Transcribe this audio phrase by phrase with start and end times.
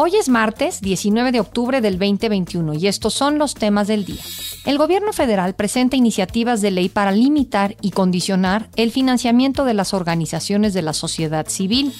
[0.00, 4.22] Hoy es martes 19 de octubre del 2021 y estos son los temas del día.
[4.64, 9.94] El gobierno federal presenta iniciativas de ley para limitar y condicionar el financiamiento de las
[9.94, 11.92] organizaciones de la sociedad civil.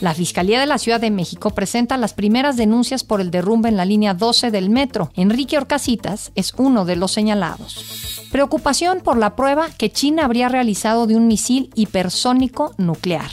[0.00, 3.78] La Fiscalía de la Ciudad de México presenta las primeras denuncias por el derrumbe en
[3.78, 5.10] la línea 12 del metro.
[5.14, 8.26] Enrique Orcasitas es uno de los señalados.
[8.32, 13.30] Preocupación por la prueba que China habría realizado de un misil hipersónico nuclear.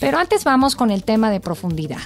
[0.00, 2.00] Pero antes vamos con el tema de profundidad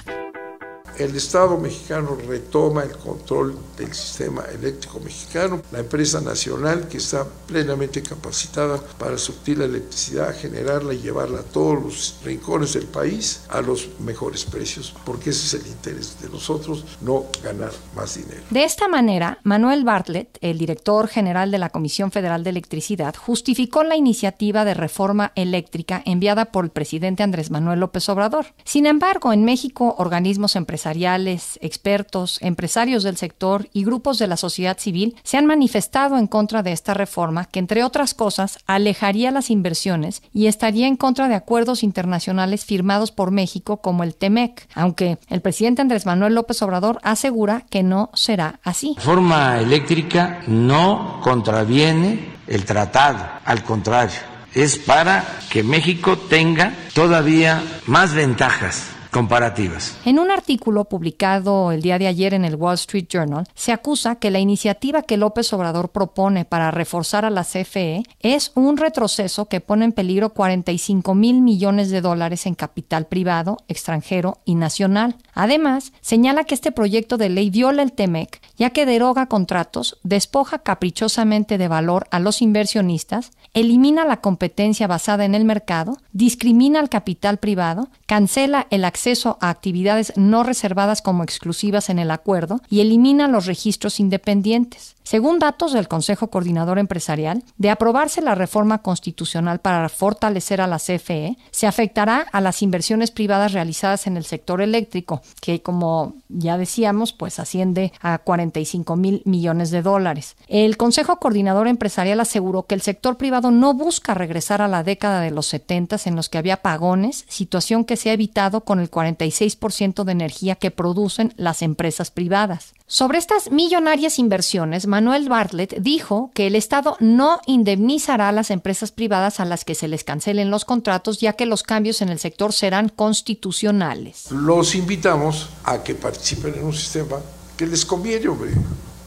[0.97, 7.25] el Estado mexicano retoma el control del sistema eléctrico mexicano, la empresa nacional que está
[7.47, 13.41] plenamente capacitada para surtir la electricidad, generarla y llevarla a todos los rincones del país
[13.49, 18.41] a los mejores precios, porque ese es el interés de nosotros, no ganar más dinero.
[18.49, 23.83] De esta manera, Manuel Bartlett, el director general de la Comisión Federal de Electricidad, justificó
[23.83, 28.47] la iniciativa de reforma eléctrica enviada por el presidente Andrés Manuel López Obrador.
[28.63, 34.37] Sin embargo, en México, organismos empresariales empresariales, expertos, empresarios del sector y grupos de la
[34.37, 39.31] sociedad civil se han manifestado en contra de esta reforma que, entre otras cosas, alejaría
[39.31, 44.67] las inversiones y estaría en contra de acuerdos internacionales firmados por México como el TEMEC,
[44.75, 48.93] aunque el presidente Andrés Manuel López Obrador asegura que no será así.
[48.97, 54.19] La forma eléctrica no contraviene el tratado, al contrario,
[54.53, 59.97] es para que México tenga todavía más ventajas comparativas.
[60.03, 64.15] En un artículo publicado el día de ayer en el Wall Street Journal, se acusa
[64.15, 69.45] que la iniciativa que López Obrador propone para reforzar a la CFE es un retroceso
[69.45, 75.15] que pone en peligro 45 mil millones de dólares en capital privado, extranjero y nacional.
[75.33, 80.59] Además, señala que este proyecto de ley viola el TEMEC, ya que deroga contratos, despoja
[80.59, 86.89] caprichosamente de valor a los inversionistas, elimina la competencia basada en el mercado, discrimina al
[86.89, 92.59] capital privado, cancela el acceso acceso a actividades no reservadas como exclusivas en el acuerdo
[92.71, 94.94] y elimina los registros independientes.
[95.05, 100.79] Según datos del Consejo Coordinador Empresarial, de aprobarse la reforma constitucional para fortalecer a la
[100.79, 106.57] CFE, se afectará a las inversiones privadas realizadas en el sector eléctrico, que como ya
[106.57, 110.35] decíamos, pues asciende a 45 mil millones de dólares.
[110.47, 115.21] El Consejo Coordinador Empresarial aseguró que el sector privado no busca regresar a la década
[115.21, 118.89] de los 70 en los que había pagones, situación que se ha evitado con el
[118.89, 122.74] 46% de energía que producen las empresas privadas.
[122.87, 128.91] Sobre estas millonarias inversiones, Manuel Bartlett dijo que el Estado no indemnizará a las empresas
[128.91, 132.19] privadas a las que se les cancelen los contratos, ya que los cambios en el
[132.19, 134.29] sector serán constitucionales.
[134.29, 137.17] Los invitamos a que participen en un sistema
[137.57, 138.51] que les conviene, hombre,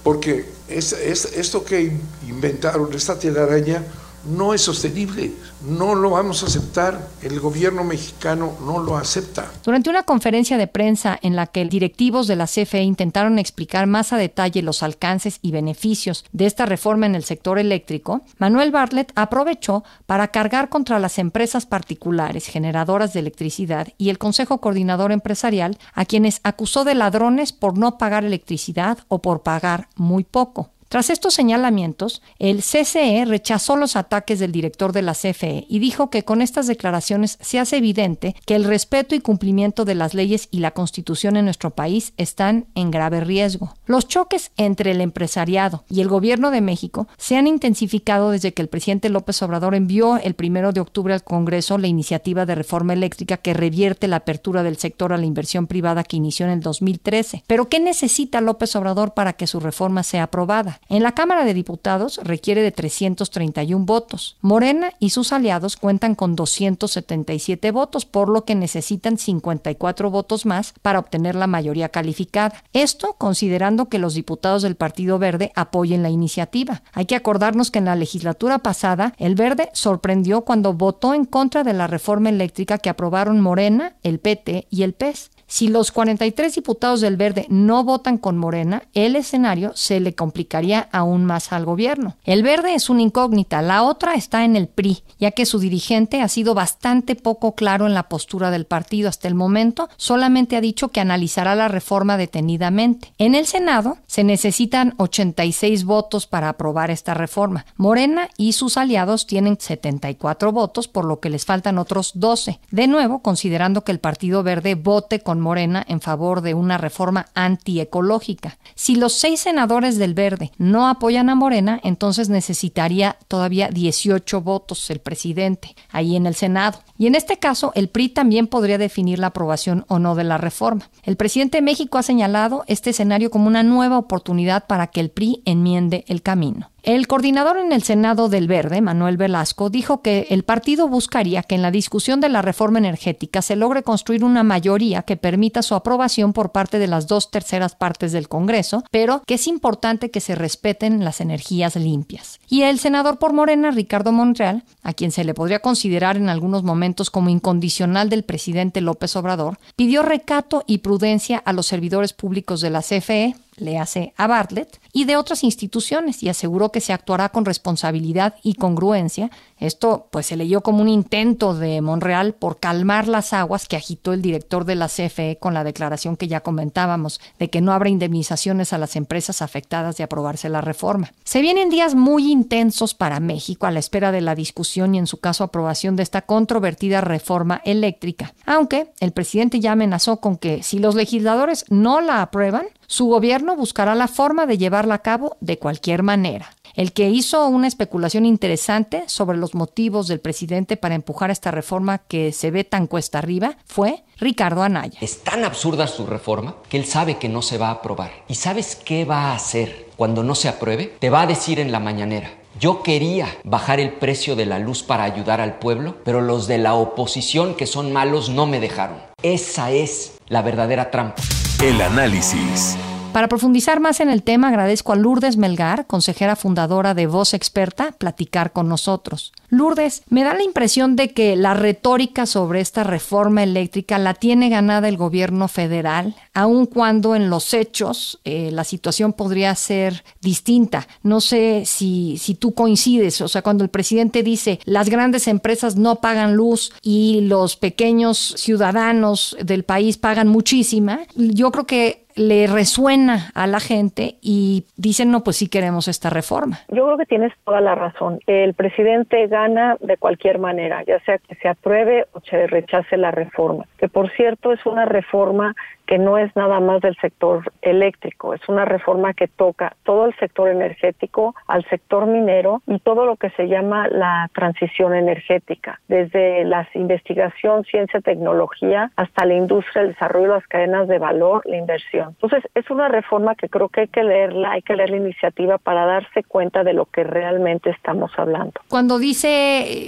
[0.02, 1.96] porque es, esto que
[2.28, 3.84] inventaron, esta telaraña,
[4.28, 5.32] no es sostenible,
[5.66, 9.50] no lo vamos a aceptar, el gobierno mexicano no lo acepta.
[9.64, 14.12] Durante una conferencia de prensa en la que directivos de la CFE intentaron explicar más
[14.12, 19.12] a detalle los alcances y beneficios de esta reforma en el sector eléctrico, Manuel Bartlett
[19.14, 25.78] aprovechó para cargar contra las empresas particulares generadoras de electricidad y el Consejo Coordinador Empresarial,
[25.94, 30.70] a quienes acusó de ladrones por no pagar electricidad o por pagar muy poco.
[30.88, 36.08] Tras estos señalamientos, el CCE rechazó los ataques del director de la CFE y dijo
[36.08, 40.48] que con estas declaraciones se hace evidente que el respeto y cumplimiento de las leyes
[40.50, 43.74] y la Constitución en nuestro país están en grave riesgo.
[43.84, 48.62] Los choques entre el empresariado y el gobierno de México se han intensificado desde que
[48.62, 52.94] el presidente López Obrador envió el primero de octubre al Congreso la iniciativa de reforma
[52.94, 56.60] eléctrica que revierte la apertura del sector a la inversión privada que inició en el
[56.60, 57.44] 2013.
[57.46, 60.77] Pero ¿qué necesita López Obrador para que su reforma sea aprobada?
[60.88, 64.36] En la Cámara de Diputados requiere de 331 votos.
[64.40, 70.74] Morena y sus aliados cuentan con 277 votos, por lo que necesitan 54 votos más
[70.82, 72.62] para obtener la mayoría calificada.
[72.72, 76.82] Esto considerando que los diputados del Partido Verde apoyen la iniciativa.
[76.92, 81.64] Hay que acordarnos que en la legislatura pasada el Verde sorprendió cuando votó en contra
[81.64, 85.30] de la reforma eléctrica que aprobaron Morena, el PT y el PES.
[85.50, 90.90] Si los 43 diputados del Verde no votan con Morena, el escenario se le complicaría
[90.92, 92.16] aún más al gobierno.
[92.24, 96.20] El Verde es una incógnita, la otra está en el PRI, ya que su dirigente
[96.20, 100.60] ha sido bastante poco claro en la postura del partido hasta el momento, solamente ha
[100.60, 103.14] dicho que analizará la reforma detenidamente.
[103.16, 107.64] En el Senado se necesitan 86 votos para aprobar esta reforma.
[107.78, 112.60] Morena y sus aliados tienen 74 votos, por lo que les faltan otros 12.
[112.70, 117.26] De nuevo, considerando que el Partido Verde vote con Morena en favor de una reforma
[117.34, 118.58] antiecológica.
[118.74, 124.90] Si los seis senadores del Verde no apoyan a Morena, entonces necesitaría todavía 18 votos
[124.90, 126.80] el presidente ahí en el Senado.
[126.96, 130.38] Y en este caso, el PRI también podría definir la aprobación o no de la
[130.38, 130.90] reforma.
[131.02, 135.10] El presidente de México ha señalado este escenario como una nueva oportunidad para que el
[135.10, 136.70] PRI enmiende el camino.
[136.84, 141.56] El coordinador en el Senado del Verde, Manuel Velasco, dijo que el partido buscaría que
[141.56, 145.74] en la discusión de la reforma energética se logre construir una mayoría que permita su
[145.74, 150.20] aprobación por parte de las dos terceras partes del Congreso, pero que es importante que
[150.20, 152.38] se respeten las energías limpias.
[152.48, 156.62] Y el senador por Morena, Ricardo Monreal, a quien se le podría considerar en algunos
[156.62, 162.60] momentos como incondicional del presidente López Obrador, pidió recato y prudencia a los servidores públicos
[162.60, 166.92] de la CFE, le hace a Bartlett, y de otras instituciones, y aseguró que se
[166.92, 169.30] actuará con responsabilidad y congruencia.
[169.60, 174.12] Esto pues se leyó como un intento de Monreal por calmar las aguas que agitó
[174.12, 177.88] el director de la CFE con la declaración que ya comentábamos de que no habrá
[177.88, 181.12] indemnizaciones a las empresas afectadas de aprobarse la reforma.
[181.24, 185.06] Se vienen días muy intensos para México a la espera de la discusión y en
[185.06, 190.62] su caso aprobación de esta controvertida reforma eléctrica, aunque el presidente ya amenazó con que
[190.62, 195.36] si los legisladores no la aprueban, su gobierno buscará la forma de llevarla a cabo
[195.40, 196.50] de cualquier manera.
[196.78, 201.98] El que hizo una especulación interesante sobre los motivos del presidente para empujar esta reforma
[201.98, 204.96] que se ve tan cuesta arriba fue Ricardo Anaya.
[205.00, 208.12] Es tan absurda su reforma que él sabe que no se va a aprobar.
[208.28, 210.94] ¿Y sabes qué va a hacer cuando no se apruebe?
[211.00, 212.30] Te va a decir en la mañanera.
[212.60, 216.58] Yo quería bajar el precio de la luz para ayudar al pueblo, pero los de
[216.58, 218.98] la oposición que son malos no me dejaron.
[219.24, 221.20] Esa es la verdadera trampa.
[221.60, 222.78] El análisis.
[223.12, 227.92] Para profundizar más en el tema, agradezco a Lourdes Melgar, consejera fundadora de Voz Experta,
[227.92, 229.32] platicar con nosotros.
[229.48, 234.50] Lourdes, me da la impresión de que la retórica sobre esta reforma eléctrica la tiene
[234.50, 240.86] ganada el gobierno federal, aun cuando en los hechos eh, la situación podría ser distinta.
[241.02, 245.76] No sé si, si tú coincides, o sea, cuando el presidente dice las grandes empresas
[245.76, 252.46] no pagan luz y los pequeños ciudadanos del país pagan muchísima, yo creo que le
[252.46, 256.58] resuena a la gente y dicen, no, pues sí queremos esta reforma.
[256.68, 258.20] Yo creo que tienes toda la razón.
[258.26, 263.10] El presidente gana de cualquier manera, ya sea que se apruebe o se rechace la
[263.12, 265.54] reforma, que por cierto es una reforma
[265.88, 270.14] que no es nada más del sector eléctrico, es una reforma que toca todo el
[270.16, 276.44] sector energético, al sector minero y todo lo que se llama la transición energética, desde
[276.44, 281.56] la investigación, ciencia, tecnología, hasta la industria, el desarrollo de las cadenas de valor, la
[281.56, 282.08] inversión.
[282.20, 285.56] Entonces, es una reforma que creo que hay que leerla, hay que leer la iniciativa
[285.56, 288.60] para darse cuenta de lo que realmente estamos hablando.
[288.68, 289.28] Cuando dice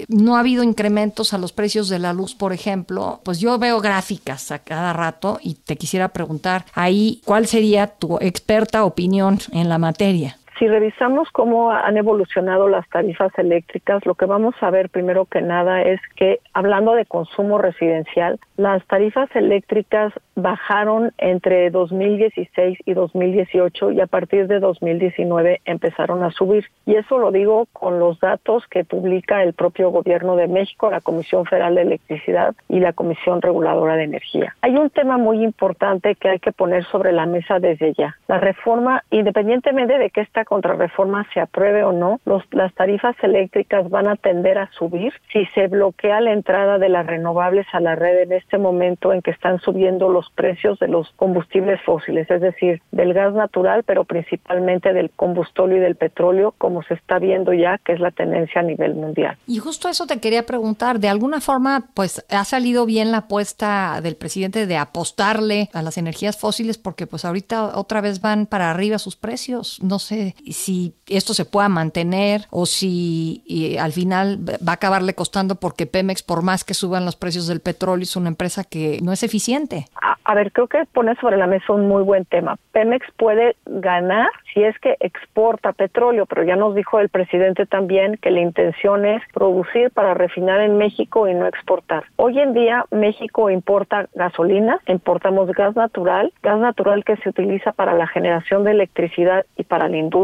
[0.00, 3.58] eh, no ha habido incrementos a los precios de la luz, por ejemplo, pues yo
[3.58, 8.84] veo gráficas a cada rato y te quisiera quisiera preguntar ahí, ¿cuál sería tu experta
[8.84, 10.38] opinión en la materia?
[10.60, 15.40] Si revisamos cómo han evolucionado las tarifas eléctricas, lo que vamos a ver primero que
[15.40, 23.92] nada es que, hablando de consumo residencial, las tarifas eléctricas bajaron entre 2016 y 2018
[23.92, 26.66] y a partir de 2019 empezaron a subir.
[26.84, 31.00] Y eso lo digo con los datos que publica el propio Gobierno de México, la
[31.00, 34.54] Comisión Federal de Electricidad y la Comisión Reguladora de Energía.
[34.60, 38.16] Hay un tema muy importante que hay que poner sobre la mesa desde ya.
[38.28, 44.09] La reforma, independientemente de que esta contrarreforma se apruebe o no, las tarifas eléctricas van
[44.09, 45.12] a tender a subir.
[45.33, 49.23] Si se bloquea la entrada de las renovables a la red en este momento en
[49.23, 54.02] que están subiendo los precios de los combustibles fósiles, es decir, del gas natural, pero
[54.04, 58.61] principalmente del combustorio y del petróleo, como se está viendo ya que es la tendencia
[58.61, 59.38] a nivel mundial.
[59.47, 64.00] Y justo eso te quería preguntar, de alguna forma, pues ha salido bien la apuesta
[64.02, 68.73] del presidente de apostarle a las energías fósiles porque pues ahorita otra vez van para
[68.73, 74.72] arriba sus precios, no sé si esto se pueda mantener o si al final va
[74.72, 78.28] a acabarle costando porque Pemex, por más que suban los precios del petróleo, es una
[78.28, 79.87] empresa que no es eficiente.
[80.25, 82.56] A, ver, creo que pone sobre la mesa un muy buen tema.
[82.72, 88.16] Pemex puede ganar si es que exporta petróleo, pero ya nos dijo el presidente también
[88.16, 92.04] que la intención es producir para refinar en México y no exportar.
[92.16, 97.94] Hoy en día México importa gasolina, importamos gas natural, gas natural que se utiliza para
[97.94, 100.19] la generación de electricidad y para la industria.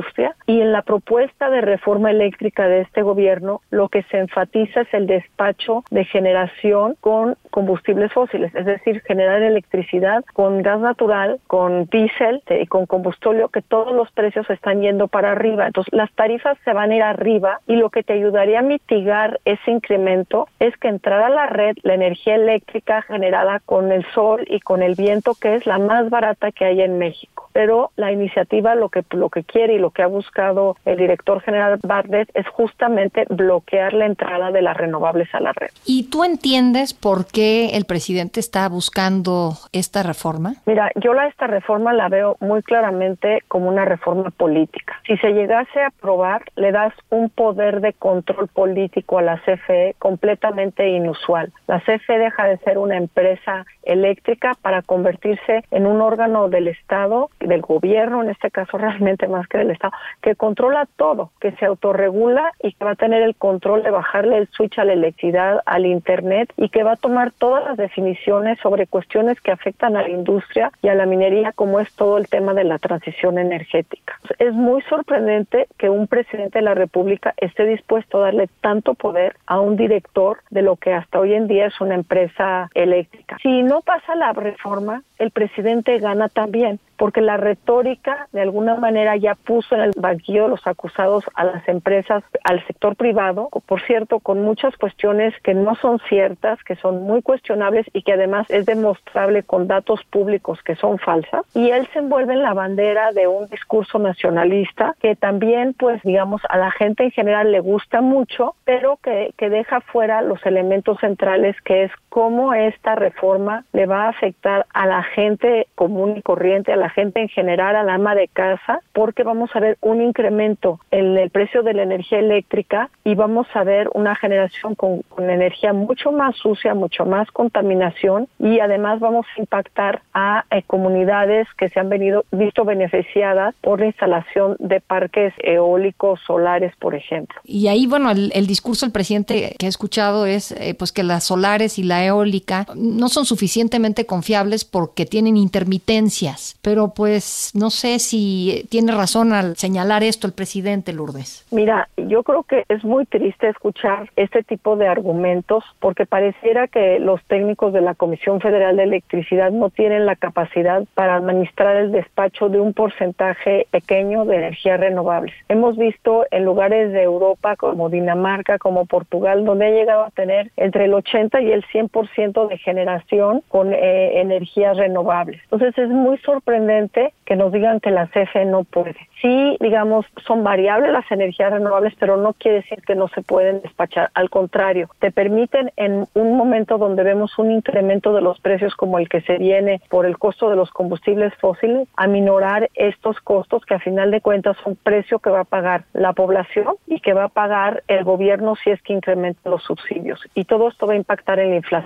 [0.47, 4.95] Y en la propuesta de reforma eléctrica de este gobierno, lo que se enfatiza es
[4.95, 11.87] el despacho de generación con combustibles fósiles, es decir, generar electricidad con gas natural, con
[11.87, 15.67] diésel y con combustible, que todos los precios están yendo para arriba.
[15.67, 19.41] Entonces, las tarifas se van a ir arriba y lo que te ayudaría a mitigar
[19.45, 24.45] ese incremento es que entrara a la red la energía eléctrica generada con el sol
[24.49, 27.36] y con el viento, que es la más barata que hay en México.
[27.57, 31.41] Pero la iniciativa lo que, lo que quiere y lo que ha buscado el director
[31.41, 35.71] general Bardet es justamente bloquear la entrada de las renovables a la red.
[35.87, 40.57] ¿Y tú entiendes por qué el presidente está buscando esta reforma?
[40.67, 45.01] Mira, yo la, esta reforma la veo muy claramente como una reforma política.
[45.07, 49.97] Si se llegase a aprobar, le das un poder de control político a la CFE
[49.99, 51.55] completamente inusual.
[51.69, 57.31] La CFE deja de ser una empresa eléctrica para convertirse en un órgano del Estado,
[57.47, 61.67] del gobierno, en este caso realmente más que del Estado, que controla todo, que se
[61.67, 65.63] autorregula y que va a tener el control de bajarle el switch a la electricidad,
[65.67, 70.03] al Internet y que va a tomar todas las definiciones sobre cuestiones que afectan a
[70.03, 74.19] la industria y a la minería, como es todo el tema de la transición energética.
[74.39, 79.37] Es muy sorprendente que un presidente de la República esté dispuesto a darle tanto poder
[79.47, 83.37] a un director de lo que hasta hoy en día es una empresa eléctrica.
[83.43, 89.17] Si no pasa la reforma, el presidente gana también, porque la retórica de alguna manera
[89.17, 94.21] ya puso en el banquillo los acusados a las empresas, al sector privado, por cierto,
[94.21, 98.67] con muchas cuestiones que no son ciertas, que son muy cuestionables y que además es
[98.67, 101.43] demostrable con datos públicos que son falsas.
[101.55, 106.43] Y él se envuelve en la bandera de un discurso nacionalista que también, pues, digamos,
[106.49, 110.99] a la gente en general le gusta mucho, pero que, que deja fuera los elementos
[111.01, 116.23] centrales que es cómo esta reforma le va a afectar a la gente común y
[116.23, 120.01] corriente, a la gente en general, al ama de casa, porque vamos a ver un
[120.01, 125.03] incremento en el precio de la energía eléctrica y vamos a ver una generación con,
[125.19, 131.47] energía mucho más sucia, mucho más contaminación y además vamos a impactar a eh, comunidades
[131.59, 137.39] que se han venido visto beneficiadas por la instalación de parques eólicos solares, por ejemplo.
[137.45, 141.25] Y ahí, bueno, el, discurso del presidente que he escuchado es eh, pues que las
[141.25, 146.59] solares y la eólica no son suficientemente confiables porque tienen intermitencias.
[146.63, 151.47] Pero pues no sé si tiene razón al señalar esto el presidente Lourdes.
[151.51, 156.99] Mira, yo creo que es muy triste escuchar este tipo de argumentos porque pareciera que
[156.99, 161.93] los técnicos de la Comisión Federal de Electricidad no tienen la capacidad para administrar el
[161.93, 165.35] despacho de un porcentaje pequeño de energías renovables.
[165.49, 170.51] Hemos visto en lugares de Europa como Dinamarca, como Portugal, donde ha llegado a tener
[170.57, 175.41] entre el 80 y el 100% de generación con eh, energías renovables.
[175.45, 178.97] Entonces es muy sorprendente que nos digan que la CFE no puede.
[179.23, 183.63] Sí, digamos, son variables las energías renovables, pero no quiere decir que no se pueden
[183.63, 184.11] despachar.
[184.15, 188.99] Al contrario, te permiten en un momento donde vemos un incremento de los precios como
[188.99, 193.75] el que se viene por el costo de los combustibles fósiles, aminorar estos costos que
[193.75, 197.25] a final de cuentas son precio que va a pagar la población y que va
[197.25, 200.21] a pagar el gobierno si es que incrementa los subsidios.
[200.35, 201.86] Y todo esto va a impactar en la inflación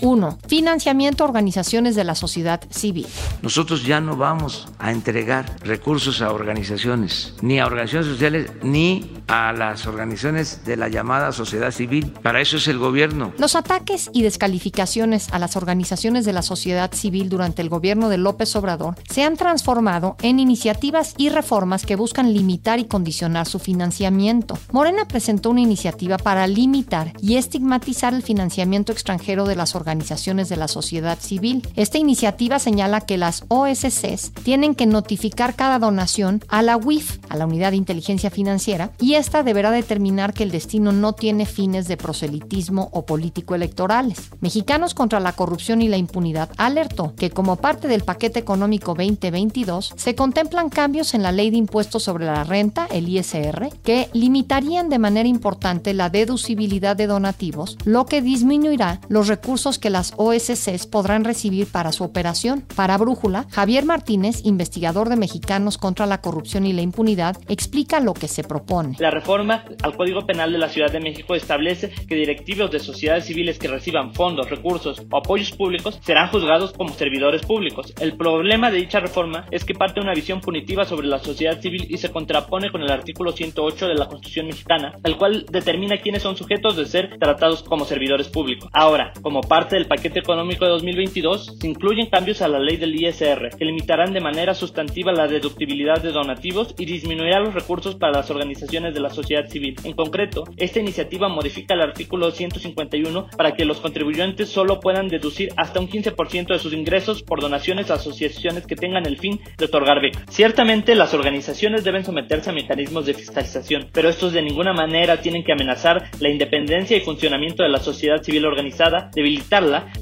[0.00, 0.38] 1.
[0.46, 3.06] Financiamiento a organizaciones de la sociedad civil.
[3.42, 9.52] Nosotros ya no vamos a entregar recursos a organizaciones, ni a organizaciones sociales, ni a
[9.52, 12.12] las organizaciones de la llamada sociedad civil.
[12.22, 13.32] Para eso es el gobierno.
[13.38, 18.18] Los ataques y descalificaciones a las organizaciones de la sociedad civil durante el gobierno de
[18.18, 23.58] López Obrador se han transformado en iniciativas y reformas que buscan limitar y condicionar su
[23.58, 24.58] financiamiento.
[24.72, 30.56] Morena presentó una iniciativa para limitar y estigmatizar el financiamiento extranjero de las organizaciones de
[30.56, 31.66] la sociedad civil.
[31.76, 37.36] Esta iniciativa señala que las OSCs tienen que notificar cada donación a la UIF, a
[37.36, 41.86] la Unidad de Inteligencia Financiera, y esta deberá determinar que el destino no tiene fines
[41.86, 44.30] de proselitismo o político electorales.
[44.40, 49.94] Mexicanos contra la corrupción y la impunidad alertó que como parte del paquete económico 2022
[49.94, 54.88] se contemplan cambios en la ley de impuestos sobre la renta, el ISR, que limitarían
[54.88, 60.86] de manera importante la deducibilidad de donativos, lo que disminuirá los recursos que las OSCs
[60.86, 62.64] podrán recibir para su operación.
[62.74, 68.14] Para Brújula, Javier Martínez, investigador de Mexicanos contra la corrupción y la impunidad, explica lo
[68.14, 68.96] que se propone.
[68.98, 73.26] La reforma al Código Penal de la Ciudad de México establece que directivos de sociedades
[73.26, 77.92] civiles que reciban fondos, recursos o apoyos públicos serán juzgados como servidores públicos.
[78.00, 81.60] El problema de dicha reforma es que parte de una visión punitiva sobre la sociedad
[81.60, 85.98] civil y se contrapone con el artículo 108 de la Constitución mexicana, el cual determina
[85.98, 88.70] quiénes son sujetos de ser tratados como servidores públicos.
[88.72, 92.94] Ahora, como parte del paquete económico de 2022, se incluyen cambios a la ley del
[92.94, 98.12] ISR, que limitarán de manera sustantiva la deductibilidad de donativos y disminuirá los recursos para
[98.12, 99.76] las organizaciones de la sociedad civil.
[99.84, 105.50] En concreto, esta iniciativa modifica el artículo 151 para que los contribuyentes solo puedan deducir
[105.56, 109.64] hasta un 15% de sus ingresos por donaciones a asociaciones que tengan el fin de
[109.64, 110.22] otorgar becas.
[110.28, 115.44] Ciertamente, las organizaciones deben someterse a mecanismos de fiscalización, pero estos de ninguna manera tienen
[115.44, 119.10] que amenazar la independencia y funcionamiento de la sociedad civil organizada,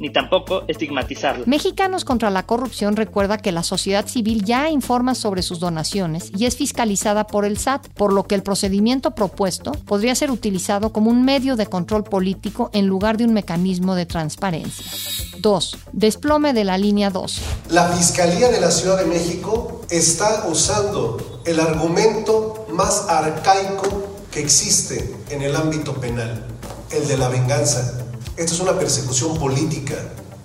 [0.00, 1.44] ni tampoco estigmatizarla.
[1.46, 6.46] Mexicanos contra la corrupción recuerda que la sociedad civil ya informa sobre sus donaciones y
[6.46, 11.10] es fiscalizada por el SAT, por lo que el procedimiento propuesto podría ser utilizado como
[11.10, 14.86] un medio de control político en lugar de un mecanismo de transparencia.
[15.38, 15.78] 2.
[15.92, 17.40] Desplome de la línea 2.
[17.70, 25.14] La Fiscalía de la Ciudad de México está usando el argumento más arcaico que existe
[25.30, 26.44] en el ámbito penal,
[26.90, 28.03] el de la venganza.
[28.36, 29.94] Esto es una persecución política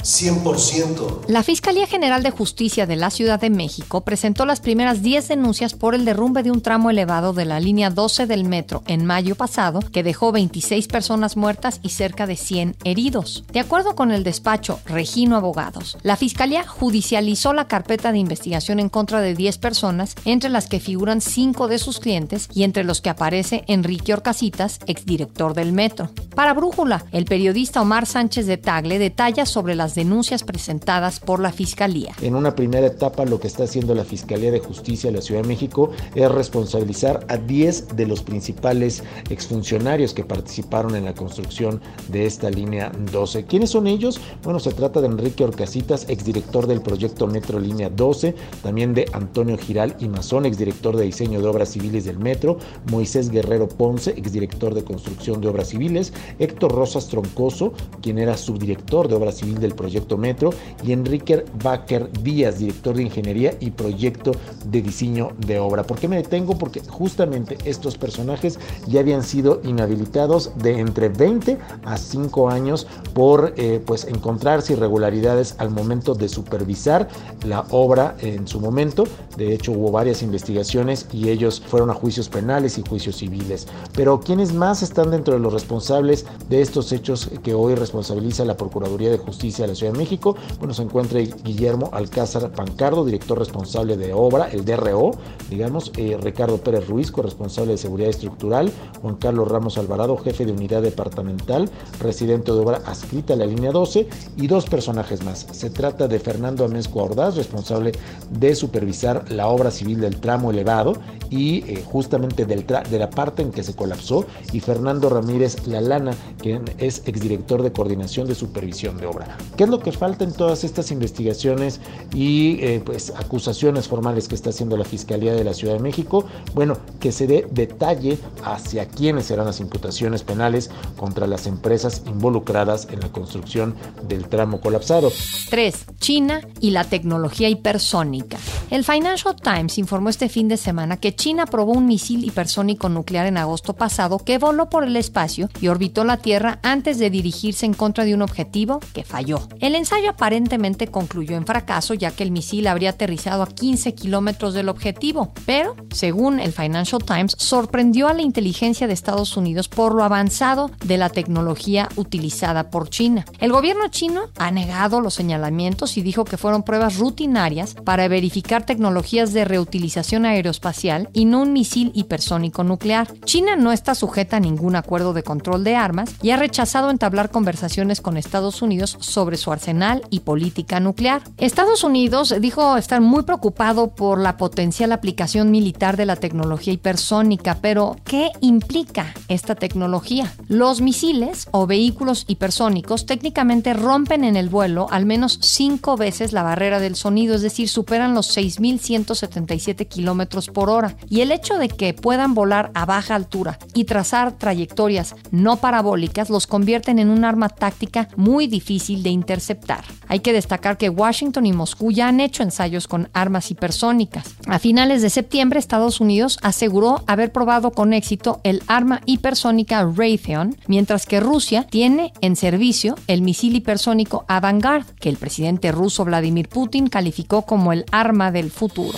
[0.03, 1.25] 100%.
[1.27, 5.73] La Fiscalía General de Justicia de la Ciudad de México presentó las primeras 10 denuncias
[5.73, 9.35] por el derrumbe de un tramo elevado de la línea 12 del metro en mayo
[9.35, 13.43] pasado, que dejó 26 personas muertas y cerca de 100 heridos.
[13.51, 18.89] De acuerdo con el despacho Regino Abogados, la Fiscalía judicializó la carpeta de investigación en
[18.89, 23.01] contra de 10 personas, entre las que figuran 5 de sus clientes y entre los
[23.01, 26.09] que aparece Enrique Orcasitas, exdirector del metro.
[26.35, 31.51] Para Brújula, el periodista Omar Sánchez de Tagle detalla sobre las denuncias presentadas por la
[31.51, 32.13] Fiscalía.
[32.21, 35.41] En una primera etapa lo que está haciendo la Fiscalía de Justicia de la Ciudad
[35.41, 41.81] de México es responsabilizar a 10 de los principales exfuncionarios que participaron en la construcción
[42.09, 43.45] de esta línea 12.
[43.45, 44.19] ¿Quiénes son ellos?
[44.43, 49.57] Bueno, se trata de Enrique Orcasitas, exdirector del proyecto Metro Línea 12, también de Antonio
[49.57, 52.57] Giral y Mazón, exdirector de diseño de obras civiles del Metro,
[52.91, 59.07] Moisés Guerrero Ponce, exdirector de construcción de obras civiles, Héctor Rosas Troncoso, quien era subdirector
[59.07, 60.49] de obras civiles del proyecto Metro,
[60.83, 64.33] y Enrique Baker Díaz, director de ingeniería y proyecto
[64.65, 65.83] de diseño de obra.
[65.83, 66.57] ¿Por qué me detengo?
[66.57, 73.53] Porque justamente estos personajes ya habían sido inhabilitados de entre 20 a 5 años por
[73.55, 77.07] eh, pues encontrarse irregularidades al momento de supervisar
[77.45, 79.05] la obra en su momento.
[79.37, 83.67] De hecho, hubo varias investigaciones y ellos fueron a juicios penales y juicios civiles.
[83.93, 88.57] Pero ¿quiénes más están dentro de los responsables de estos hechos que hoy responsabiliza la
[88.57, 90.35] Procuraduría de Justicia la Ciudad de México?
[90.59, 95.11] Bueno, se encuentra Guillermo Alcázar Pancardo, director responsable de obra, el DRO,
[95.49, 100.51] digamos, eh, Ricardo Pérez Ruiz, corresponsable de seguridad estructural, Juan Carlos Ramos Alvarado, jefe de
[100.51, 105.47] unidad departamental, residente de obra adscrita a la línea 12, y dos personajes más.
[105.51, 107.91] Se trata de Fernando Amezco Ordaz, responsable
[108.31, 110.93] de supervisar la obra civil del tramo elevado
[111.29, 116.65] y eh, justamente de la parte en que se colapsó, y Fernando Ramírez Lalana, quien
[116.77, 119.37] es exdirector de coordinación de supervisión de obra.
[119.59, 121.81] ¿Qué es lo que falta en todas estas investigaciones
[122.13, 126.23] y eh, pues acusaciones formales que está haciendo la Fiscalía de la Ciudad de México?
[126.53, 132.87] Bueno, que se dé detalle hacia quiénes serán las imputaciones penales contra las empresas involucradas
[132.89, 133.75] en la construcción
[134.07, 135.11] del tramo colapsado.
[135.49, 135.87] 3.
[135.99, 138.37] China y la tecnología hipersónica.
[138.69, 143.25] El Financial Times informó este fin de semana que China probó un misil hipersónico nuclear
[143.25, 147.65] en agosto pasado que voló por el espacio y orbitó la Tierra antes de dirigirse
[147.65, 149.48] en contra de un objetivo que falló.
[149.59, 154.53] El ensayo aparentemente concluyó en fracaso ya que el misil habría aterrizado a 15 kilómetros
[154.53, 159.93] del objetivo, pero, según el Financial Times, sorprendió a la inteligencia de Estados Unidos por
[159.93, 163.25] lo avanzado de la tecnología utilizada por China.
[163.39, 168.65] El gobierno chino ha negado los señalamientos y dijo que fueron pruebas rutinarias para verificar
[168.65, 173.07] tecnologías de reutilización aeroespacial y no un misil hipersónico nuclear.
[173.25, 177.31] China no está sujeta a ningún acuerdo de control de armas y ha rechazado entablar
[177.31, 181.23] conversaciones con Estados Unidos sobre su arsenal y política nuclear.
[181.37, 187.57] Estados Unidos dijo estar muy preocupado por la potencial aplicación militar de la tecnología hipersónica,
[187.61, 190.31] pero ¿qué implica esta tecnología?
[190.47, 196.43] Los misiles o vehículos hipersónicos técnicamente rompen en el vuelo al menos cinco veces la
[196.43, 200.95] barrera del sonido, es decir, superan los 6.177 kilómetros por hora.
[201.09, 206.29] Y el hecho de que puedan volar a baja altura y trazar trayectorias no parabólicas
[206.29, 209.85] los convierten en un arma táctica muy difícil de interceptar.
[210.07, 214.25] Hay que destacar que Washington y Moscú ya han hecho ensayos con armas hipersónicas.
[214.47, 220.57] A finales de septiembre, Estados Unidos aseguró haber probado con éxito el arma hipersónica Raytheon,
[220.65, 226.49] mientras que Rusia tiene en servicio el misil hipersónico Avangard, que el presidente ruso Vladimir
[226.49, 228.97] Putin calificó como el arma del futuro.